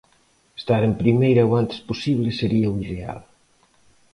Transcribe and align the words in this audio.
Estar 0.59 0.81
en 0.87 0.93
Primeira 1.01 1.49
o 1.49 1.51
antes 1.61 1.79
posible 1.89 2.29
sería 2.39 2.71
o 2.73 2.79
ideal. 2.85 3.19